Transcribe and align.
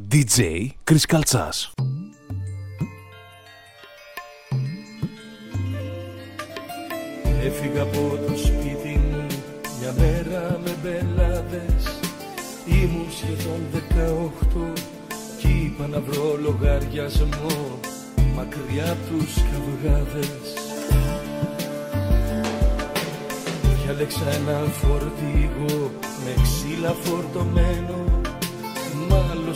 DJ 0.00 0.68
Chris 0.84 1.06
Καλτσάς. 1.06 1.72
Έφυγα 7.42 7.82
από 7.82 8.18
το 8.26 8.36
σπίτι 8.36 8.98
μου 8.98 9.26
μια 9.80 9.94
μέρα 9.98 10.60
με 10.64 10.76
μπελάδες. 10.82 12.00
Ήμουν 12.66 13.06
σχεδόν 13.10 13.60
δεκαοχτώ 13.72 14.72
κι 15.38 15.48
είπα 15.48 15.86
να 15.86 16.00
βρω 16.00 16.36
λογαριασμό 16.42 17.78
μακριά 18.34 18.92
απ' 18.92 19.08
τους 19.08 19.34
καυγάδες. 19.34 20.54
Διάλεξα 23.82 24.30
ένα 24.30 24.58
φορτίγο 24.58 25.90
με 26.24 26.42
ξύλα 26.42 26.90
φορτωμένο. 26.90 28.04
Μάλωσα 28.04 28.23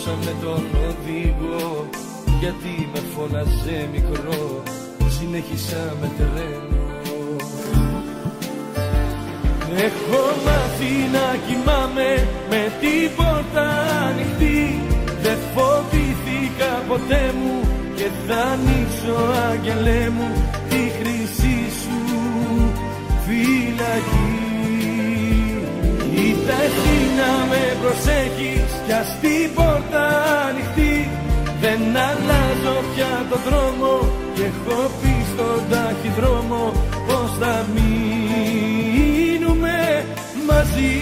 με 0.07 0.35
τον 0.43 0.67
οδηγό 0.89 1.89
γιατί 2.41 2.89
με 2.93 3.01
φώναζε 3.15 3.89
μικρό 3.93 4.63
Συνέχισα 5.09 5.97
με 6.01 6.11
τρένο 6.17 6.87
Έχω 9.77 10.23
μάθει 10.45 10.93
να 11.13 11.37
κοιμάμαι 11.47 12.29
με 12.51 12.73
την 12.81 13.11
πόρτα 13.17 13.69
ανοιχτή 14.09 14.81
Δεν 15.23 15.39
φοβήθηκα 15.55 16.73
ποτέ 16.89 17.35
μου 17.39 17.69
και 17.97 18.09
θα 18.27 18.41
ανοίξω 18.41 19.17
άγγελέ 19.51 20.09
μου 20.11 20.29
τη 20.69 20.77
χρυσή 20.77 21.59
σου 21.81 21.99
φυλακή. 23.27 24.19
Ήταν 24.19 24.38
εσύ 26.69 26.97
να 27.19 27.33
με 27.51 27.63
προσέχεις. 27.81 28.71
Κι 28.87 28.95
ας 29.01 29.11
την 29.21 29.47
πόρτα 29.55 30.05
ανοιχτή 30.49 30.97
Δεν 31.63 31.81
αλλάζω 32.09 32.77
πια 32.91 33.13
το 33.31 33.37
δρόμο. 33.47 33.93
Και 34.35 34.45
έχω 34.51 34.79
πει 35.01 35.15
στον 35.31 35.61
ταχυδρόμο 35.71 36.63
πως 37.07 37.31
θα 37.41 37.55
μείνουμε 37.75 38.85
μαζί. 40.49 40.97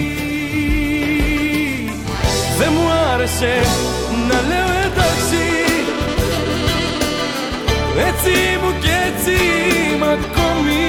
Δεν 2.59 2.71
μου 2.77 2.87
άρεσε 3.13 3.55
να 4.29 4.39
λέω 4.49 4.71
εντάξει. 4.87 5.45
Έτσι 8.09 8.35
μου 8.63 8.71
και 8.83 8.95
έτσι 9.09 9.37
μ' 10.01 10.09
ακόμη. 10.17 10.85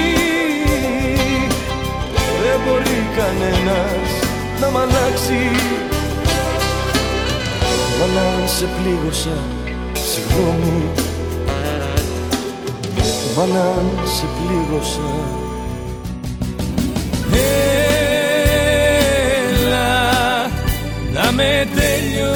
Δεν 2.42 2.58
μπορεί 2.64 2.98
κανένας 3.16 4.17
να 4.60 4.70
μ' 4.70 4.76
αλλάξει. 4.76 5.50
Μα 7.98 8.06
να 8.06 8.46
σε 8.46 8.64
πλήγωσα, 8.64 9.36
συγγνώμη. 9.92 10.82
Μα 13.36 13.44
να 13.46 13.74
σε 14.04 14.26
πλήγωσα. 14.36 15.10
Έλα 19.52 19.90
να 21.12 21.32
με 21.32 21.68
τελειώσεις. 21.74 22.28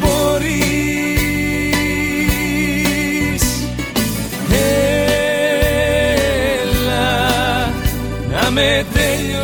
με 8.57 8.87
τελειώσεις. 8.93 9.37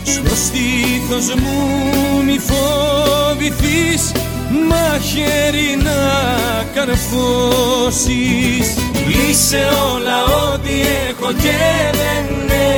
Στο 0.04 0.34
στήθος 0.34 1.34
μου 1.34 1.58
μη 2.24 2.38
φοβηθείς 2.38 4.12
μαχαίρι 4.68 5.70
να 5.82 6.00
καρφώσεις. 6.74 8.66
Είσαι 9.08 9.62
όλα 9.94 10.18
ό,τι 10.52 10.74
έχω 11.08 11.32
και 11.32 11.58
δεν 12.00 12.26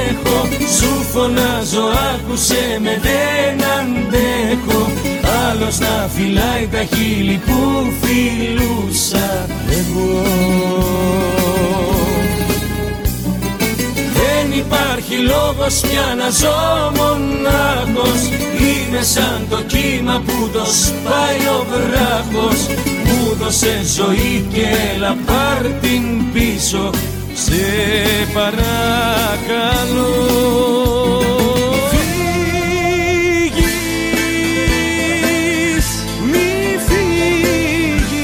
έχω. 0.08 0.38
Σου 0.76 0.90
φωνάζω 1.12 1.86
άκουσε 2.14 2.64
με 2.82 3.00
δεν 3.02 3.56
αντέχω. 3.78 4.82
Άλλος 5.48 5.78
να 5.78 6.08
φυλάει 6.14 6.68
τα 6.72 6.82
χείλη 6.96 7.40
που 7.46 7.92
φιλούσα. 8.00 9.46
Εγώ 9.70 10.22
υπάρχει 15.14 15.26
λόγος 15.26 15.80
πια 15.80 16.14
να 16.18 16.30
ζω 16.30 16.92
μονάχος 16.96 18.20
Είμαι 18.58 19.02
σαν 19.02 19.46
το 19.50 19.62
κύμα 19.66 20.22
που 20.26 20.50
το 20.52 20.64
σπάει 20.64 21.46
ο 21.58 21.66
βράχος. 21.70 22.66
Μου 23.04 23.36
δώσε 23.40 23.80
ζωή 23.96 24.46
και 24.52 24.66
έλα 24.94 25.16
πάρ 25.26 25.62
την 25.80 26.32
πίσω. 26.32 26.90
Σε 27.34 27.62
παρακαλώ. 28.32 30.14
Φύγεις, 31.90 33.46
μη 36.30 36.78
φύγεις. 36.86 38.22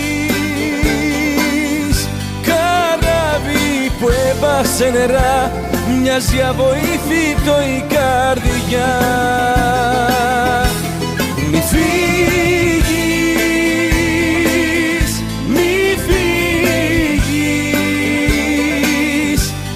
Καράβι 2.43 3.91
που 4.01 4.09
έπασε 4.31 4.91
νερά 4.91 5.70
Μοιάζει 6.03 6.41
αβοήθητο 6.41 7.61
η 7.61 7.85
καρδιά. 7.89 8.93
Μη 11.51 11.63
φύγεις, 11.71 12.03
μη 15.49 15.97
φύγεις. 16.07 17.13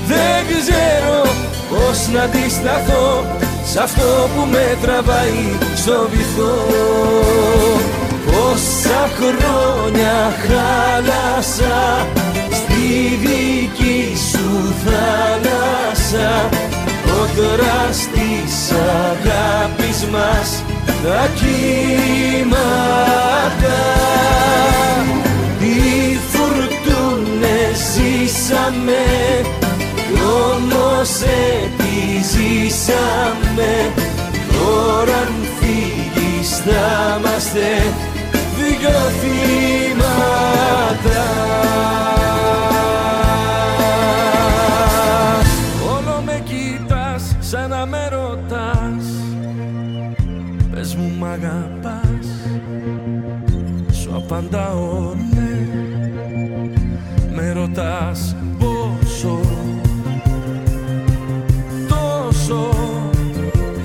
Δεν 0.06 0.44
ξέρω 0.46 1.20
πώς 1.68 1.98
να 2.12 2.22
αντισταθώ 2.22 3.24
Σ' 3.64 3.76
αυτό 3.76 4.28
που 4.36 4.42
με 4.50 4.76
τραβάει 4.82 5.58
στο 5.74 6.08
βυθό. 6.10 6.56
Πόσα 8.26 9.10
χρόνια 9.16 10.34
χάλασα 10.46 12.06
στη 12.50 13.18
δική 13.20 14.16
σου 14.30 14.74
θάλασσα 14.84 15.73
κόντρα 17.06 17.88
της 18.14 18.70
αγάπης 18.72 20.04
μας 20.12 20.62
τα 21.02 21.28
Σου 54.34 54.40
απαντάω 54.40 55.14
ναι. 55.34 55.68
Με 57.34 57.52
ρωτάς 57.52 58.36
πόσο 58.58 59.40
Τόσο. 61.88 62.68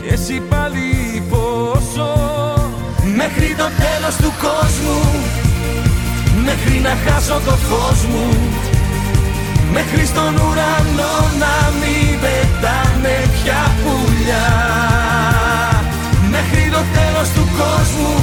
Και 0.02 0.14
εσύ 0.14 0.42
πάλι 0.50 1.24
πόσο. 1.30 2.14
Μέχρι 3.16 3.56
το 3.58 3.64
τέλος 3.64 4.16
του 4.16 4.34
κόσμου 4.42 5.02
Μέχρι 6.46 6.80
να 6.80 6.90
χάσω 7.06 7.42
το 7.46 7.52
φως 7.52 8.06
μου. 8.06 8.38
Μέχρι 9.74 10.06
στον 10.06 10.34
ουρανό 10.34 11.16
να 11.40 11.72
μην 11.80 12.20
πετάνε 12.20 13.16
πια 13.44 13.62
πουλιά. 13.84 14.48
Μέχρι 14.82 15.19
το 16.80 16.86
τέλος 16.98 17.30
του 17.30 17.46
κόσμου. 17.60 18.14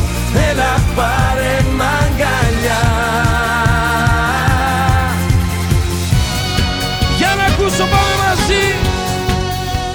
Έλα 0.51 0.73
πάρε 0.97 1.55
μ' 1.77 1.83
αγκαλιά 2.01 2.85
Για 7.19 7.35
να 7.39 7.45
ακούσω 7.45 7.85
πάμε 7.93 8.15
μαζί. 8.27 8.67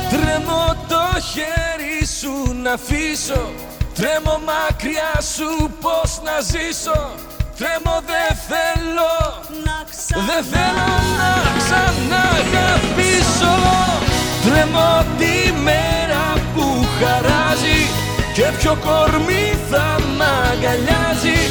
Τρέμω 0.10 0.76
το 0.88 1.22
χέρι 1.32 2.06
σου 2.20 2.52
την 2.62 2.70
αφήσω. 2.74 3.44
Τρέμω 3.96 4.36
μακριά 4.50 5.14
σου 5.36 5.50
πως 5.82 6.10
να 6.26 6.36
ζήσω. 6.52 7.00
Τρέμω 7.58 7.96
δεν 8.12 8.32
θέλω 8.50 9.14
Δεν 10.30 10.44
θέλω 10.52 10.92
να 11.20 11.34
ξαναγαπήσω. 11.60 13.56
Τρέμω 14.46 15.06
τη 15.18 15.52
μέρα 15.64 16.24
που 16.54 16.66
χαράζει 17.00 17.61
Και 18.34 18.52
ποιο 18.58 18.78
κορμί 18.86 19.54
θα 19.70 20.00
μ' 20.18 20.22
αγκαλιάζει 20.52 21.51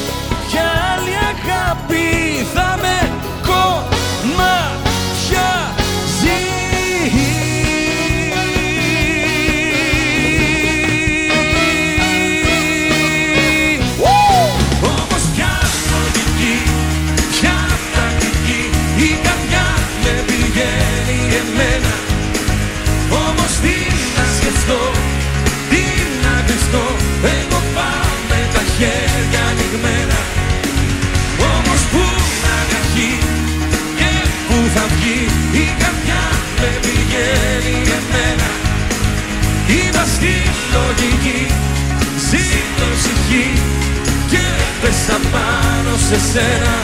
σε 46.08 46.18
σένα. 46.32 46.76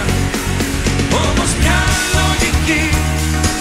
Όμως 1.24 1.50
μια 1.60 1.80
λογική, 2.16 2.84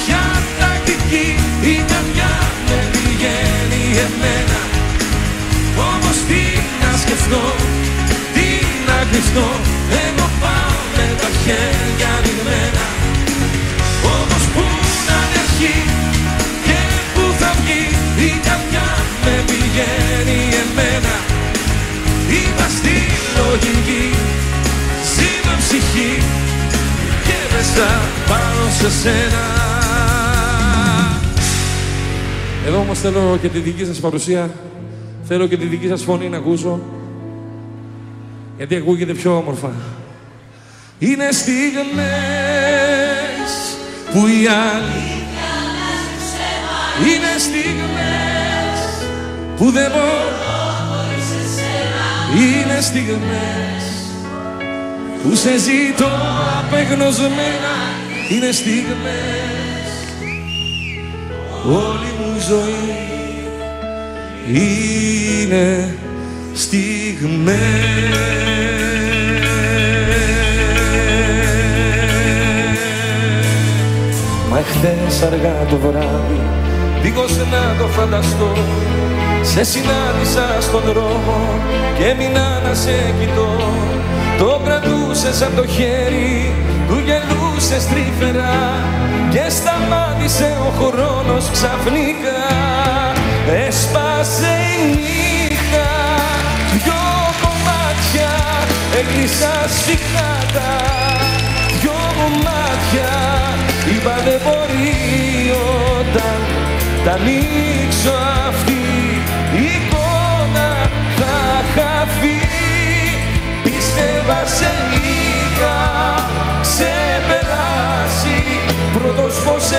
μια 0.05 0.23
τακτική 0.59 1.27
Η 1.73 1.75
καρδιά 1.91 2.33
με 2.67 2.77
πηγαίνει 2.93 3.83
εμένα. 4.05 4.59
Όμως 5.89 6.17
τι 6.27 6.43
να 6.81 6.91
σκεφτώ, 7.03 7.43
τι 8.33 8.47
να 8.87 8.97
κρυφτώ 9.09 9.49
Εγώ 10.05 10.27
πάω 10.41 10.77
με 10.95 11.07
τα 11.19 11.29
χέρια 11.41 12.09
ανοιγμένα 12.17 12.85
Όμως 14.15 14.43
πού 14.53 14.65
να 15.07 15.17
είναι 15.23 15.39
αρχή 15.45 15.94
σε 28.89 28.91
σένα. 28.91 29.43
Εδώ 32.67 32.79
όμως 32.79 32.99
θέλω 32.99 33.37
και 33.41 33.47
τη 33.47 33.59
δική 33.59 33.85
σας 33.85 33.99
παρουσία, 33.99 34.49
θέλω 35.23 35.47
και 35.47 35.57
τη 35.57 35.65
δική 35.65 35.87
σας 35.87 36.03
φωνή 36.03 36.29
να 36.29 36.37
ακούσω, 36.37 36.79
γιατί 38.57 38.75
ακούγεται 38.75 39.13
πιο 39.13 39.37
όμορφα. 39.37 39.71
Είναι 40.99 41.29
στιγμές 41.31 41.85
που 44.11 44.27
οι 44.27 44.47
άλλοι 44.47 45.13
είναι 47.07 47.37
στιγμές 47.37 48.79
που 49.57 49.71
δεν 49.71 49.91
μπορώ 49.91 50.33
Είναι 52.37 52.81
στιγμές 52.81 53.83
που 55.23 55.35
σε 55.35 55.57
ζητώ 55.57 56.09
απεγνωσμένα 56.59 57.94
είναι 58.29 58.51
στιγμές 58.51 59.55
όλη 61.65 62.11
μου 62.19 62.35
η 62.37 62.41
ζωή 62.47 63.05
είναι 64.47 65.97
στιγμές. 66.53 67.55
Μα 74.49 74.57
εχθές 74.57 75.21
αργά 75.23 75.65
το 75.69 75.77
βράδυ 75.77 76.41
δίχως 77.01 77.37
να 77.37 77.75
το 77.79 77.87
φανταστώ 77.87 78.53
σε 79.41 79.63
συνάντησα 79.63 80.57
στον 80.61 80.81
δρόμο 80.81 81.59
και 81.97 82.05
έμεινα 82.05 82.61
να 82.67 82.73
σε 82.73 83.13
κοιτώ. 83.19 83.57
Το 84.37 84.61
κρατούσες 84.65 85.41
από 85.41 85.55
το 85.61 85.67
χέρι, 85.67 86.53
του 86.87 87.01
γελούσες 87.65 87.87
τρυφερά 87.87 88.83
και 89.29 89.43
σταμάτησε 89.49 90.57
ο 90.67 90.69
χρόνος 90.79 91.49
ξαφνικά. 91.51 92.43
Έσπασε 93.67 94.53
η 94.77 94.85
νύχτα, 94.95 95.89
δυο 96.73 97.03
κομμάτια 97.41 98.33
έκλεισα 98.99 99.53
σφιχτάτα 99.77 100.71
δυο 101.79 101.99
κομμάτια 102.19 103.13
είπα 103.91 104.15
δεν 104.25 104.39
μπορεί 104.43 105.51
όταν 105.99 106.37
τα 107.05 107.11
ανοίξω 107.11 108.13
αυτή 108.47 108.94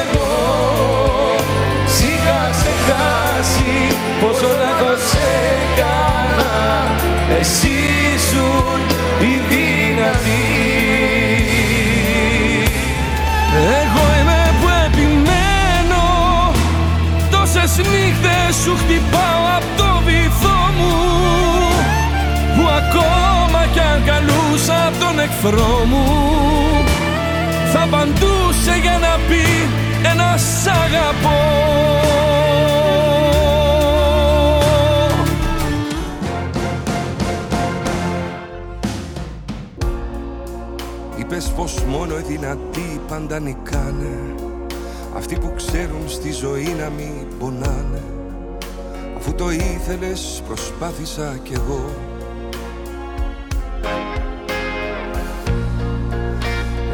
εγώ. 0.02 0.30
Σιγά 1.96 2.42
σε 2.60 2.70
χάσει 2.86 3.96
πως 4.20 4.36
όλα 4.50 4.72
το 4.80 4.90
σε 5.08 5.26
έκανα. 5.56 6.54
Εσύ 7.40 7.78
σου 8.30 8.46
η 9.20 9.34
δυνατή 9.48 10.44
Εγώ 13.80 14.04
είμαι 14.20 14.54
που 14.60 14.68
επιμένω. 14.86 16.04
Τόσες 17.30 17.76
νύχτες 17.76 18.56
σου 18.62 18.76
χτυπάω 18.76 19.42
απ' 19.56 19.70
το 19.76 20.02
βυθό 20.04 20.60
μου. 20.76 20.94
Που 22.56 22.68
ακόμα 22.80 23.66
κι 23.72 23.80
αν 23.80 24.02
καλούσα 24.04 24.92
τον 25.00 25.18
εχθρό 25.18 25.84
μου 25.86 26.04
θα 27.72 27.82
απαντούσε 27.82 27.96
για 27.96 28.20
να 28.22 28.35
πει 30.06 30.12
ένα 30.12 30.36
σ' 30.36 30.66
αγαπώ. 30.66 31.40
Είπες 41.18 41.52
πως 41.56 41.82
μόνο 41.88 42.18
οι 42.18 42.22
δυνατοί 42.22 43.00
πάντα 43.08 43.40
νικάνε. 43.40 44.34
Αυτοί 45.16 45.38
που 45.38 45.52
ξέρουν 45.56 46.08
στη 46.08 46.32
ζωή 46.32 46.74
να 46.78 46.90
μην 46.90 47.38
πονάνε. 47.38 48.02
Αφού 49.16 49.34
το 49.34 49.50
ήθελες 49.50 50.42
προσπάθησα 50.46 51.38
κι 51.42 51.52
εγώ 51.52 51.90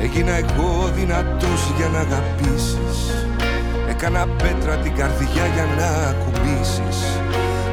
Έγινα 0.03 0.37
εγώ 0.37 0.91
δυνατός 0.95 1.61
για 1.77 1.89
να 1.89 1.99
αγαπήσεις. 1.99 2.99
Έκανα 3.89 4.27
πέτρα 4.27 4.77
την 4.77 4.95
καρδιά 4.95 5.47
για 5.55 5.67
να 5.79 5.89
ακουμπήσεις. 6.11 6.99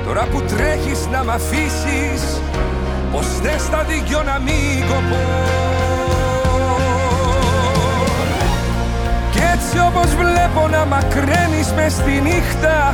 Τώρα 0.06 0.24
που 0.32 0.42
τρέχεις 0.42 1.08
να 1.12 1.24
μ' 1.24 1.30
αφήσεις 1.30 2.22
Πως 3.12 3.26
θες 3.42 3.70
τα 3.70 3.84
δυο 3.84 4.24
να 4.24 4.40
μην 4.40 4.88
κοπώ. 4.90 5.26
Κι 9.32 9.42
έτσι 9.54 9.78
όπως 9.88 10.10
βλέπω 10.16 10.68
να 10.68 10.86
μακραίνεις 10.86 11.74
μες 11.76 11.94
στη 11.94 12.22
νύχτα 12.28 12.94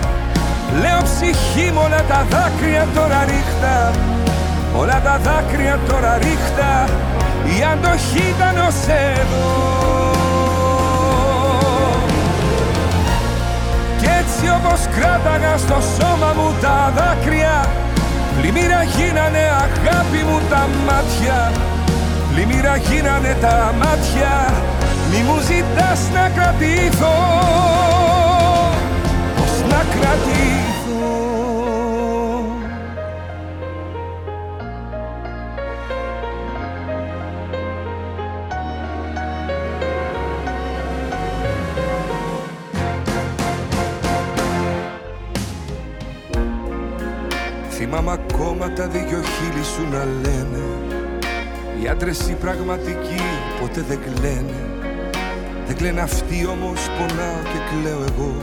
Λέω 0.81 1.01
ψυχή 1.03 1.71
μου 1.71 1.81
όλα 1.85 2.01
τα 2.11 2.25
δάκρυα 2.29 2.87
τώρα 2.95 3.25
ρίχτα. 3.29 3.91
Όλα 4.77 5.01
τα 5.01 5.19
δάκρυα 5.23 5.79
τώρα 5.87 6.17
ρίχτα 6.17 6.87
η 7.53 7.63
αντοχή 7.71 8.23
ήταν 8.35 8.57
ως 8.67 8.79
εδώ 8.87 9.47
Κι 13.99 14.07
έτσι 14.19 14.45
όπως 14.57 14.79
κράταγα 14.95 15.57
στο 15.57 15.77
σώμα 15.95 16.33
μου 16.37 16.53
τα 16.61 16.93
δάκρυα 16.95 17.65
Πλημμύρα 18.41 18.83
γίνανε 18.83 19.43
αγάπη 19.65 20.21
μου 20.27 20.39
τα 20.49 20.67
μάτια. 20.85 21.51
Πλημμύρα 22.35 22.75
γίνανε 22.75 23.37
τα 23.41 23.73
μάτια 23.77 24.53
Μη 25.11 25.17
μου 25.27 25.39
ζητάς 25.39 25.99
να 26.13 26.29
κρατήθω 26.29 27.15
Πώς 29.35 29.69
να 29.69 29.77
κρατήθω 29.77 31.44
Θυμάμαι 47.97 48.21
ακόμα 48.23 48.73
τα 48.73 48.87
δυο 48.87 49.21
χείλη 49.21 49.63
σου 49.63 49.87
να 49.91 50.03
λένε. 50.03 50.63
Οι 51.81 51.87
άντρες 51.87 52.29
οι 52.29 52.33
πραγματικοί 52.33 53.21
ποτέ 53.59 53.81
δεν 53.87 53.99
κλαίνε. 53.99 54.69
Δεν 55.65 55.75
κλαίνε 55.75 56.01
αυτοί 56.01 56.47
όμως 56.47 56.89
πονάω 56.97 57.41
και 57.43 57.59
κλαίω 57.69 57.99
εγώ. 57.99 58.35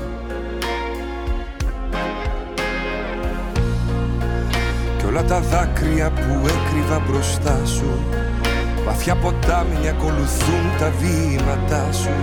Κι 4.99 5.07
όλα 5.07 5.23
τα 5.25 5.41
δάκρυα 5.41 6.11
που 6.11 6.47
έκρυβα 6.47 7.03
μπροστά 7.09 7.61
σου 7.65 8.05
Βαθιά 8.85 9.15
ποτάμι 9.17 9.89
ακολουθούν 9.89 10.65
τα 10.79 10.93
βήματά 11.01 11.93
σου. 11.93 12.15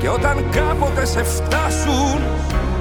Και 0.00 0.08
όταν 0.08 0.44
κάποτε 0.50 1.04
σε 1.04 1.22
φτάσουν 1.22 2.20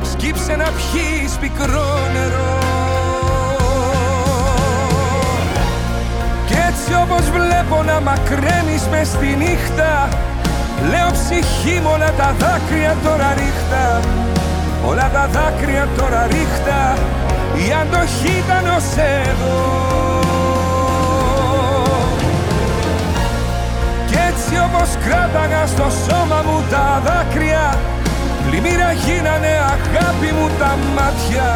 Σκύψε 0.03 0.55
να 0.55 0.65
πιείς 0.65 1.37
πικρό 1.37 1.97
νερό 2.13 2.70
Κι 6.91 6.97
έτσι 6.97 7.11
όπως 7.11 7.29
βλέπω 7.29 7.83
να 7.83 7.99
μακραίνεις 8.01 8.83
μες 8.91 9.07
στη 9.07 9.35
νύχτα. 9.41 10.09
Λέω 10.91 11.09
ψυχή 11.11 11.79
μου 11.83 11.89
όλα 11.93 12.11
τα 12.19 12.35
δάκρυα 12.39 12.95
τώρα 13.03 13.29
ρίχτα. 13.39 13.85
Όλα 14.89 15.09
τα 15.13 15.29
δάκρυα 15.35 15.87
τώρα 15.97 16.27
ρίχτα. 16.33 16.79
Η 17.63 17.67
αντοχή 17.81 18.33
ήταν 18.43 18.65
ως 18.77 18.89
εδώ 19.23 19.59
Κι 24.07 24.17
έτσι 24.29 24.53
όπως 24.67 24.89
κράταγα 25.05 25.65
στο 25.65 25.87
σώμα 26.03 26.39
μου 26.45 26.63
τα 26.71 27.01
δάκρυα. 27.05 27.65
Πλημμύρα 28.45 28.91
γίνανε 28.91 29.53
αγάπη 29.73 30.29
μου 30.37 30.47
τα 30.59 30.71
μάτια 30.95 31.47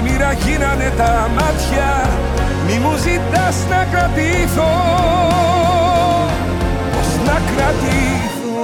Πλημμύρα 0.00 0.32
γίνανε 0.32 0.92
τα 0.96 1.30
μάτια 1.34 2.08
Μη 2.66 2.78
μου 2.78 2.96
ζητάς 2.96 3.56
να 3.70 3.86
κρατήθω 3.90 4.70
Πώς 6.92 7.26
να 7.26 7.32
κρατήθω 7.32 8.60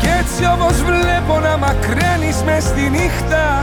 Κι 0.00 0.08
έτσι 0.18 0.44
όπως 0.54 0.82
βλέπω 0.82 1.40
να 1.40 1.56
μακραίνεις 1.56 2.42
μες 2.44 2.62
στη 2.62 2.90
νύχτα. 2.90 3.60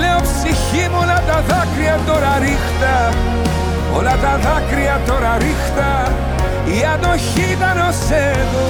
Λέω 0.00 0.20
ψυχή 0.20 0.88
μου 0.90 0.98
όλα 1.02 1.22
τα 1.26 1.42
δάκρυα 1.48 1.98
τώρα 2.06 2.38
ρίχτα. 2.38 3.14
Όλα 3.96 4.16
τα 4.22 4.38
δάκρυα 4.42 5.00
τώρα 5.06 5.36
ρίχτα 5.38 6.25
Η 6.66 6.84
αντοχή 6.94 7.46
ήταν 7.52 7.78
ως 7.88 8.10
εδώ 8.10 8.68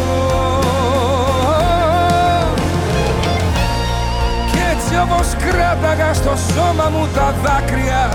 Κι 4.52 4.58
έτσι 4.72 4.94
όπως 5.04 5.28
κράταγα 5.44 6.14
στο 6.14 6.34
σώμα 6.54 6.88
μου 6.88 7.08
τα 7.14 7.34
δάκρυα 7.42 8.10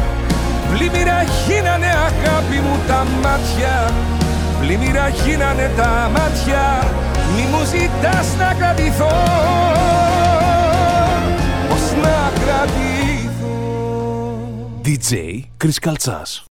Πλημμύρα 0.74 1.24
γίνανε 1.48 1.86
αγάπη 1.86 2.56
μου 2.56 2.76
τα 2.88 3.06
μάτια. 3.22 3.92
Πλημμύρα 4.60 5.08
γίνανε 5.08 5.72
τα 5.78 6.10
μάτια 6.14 6.84
Μη 7.36 7.42
μου 7.52 7.64
ζητάς 7.66 8.36
να 8.38 8.54
κρατηθώ. 8.54 9.12
Πώς 11.70 11.92
να 12.02 12.32
κρατηθώ. 12.44 13.56
DJ 14.86 15.44
Chris 15.64 15.80
Καλτσάς. 15.82 16.51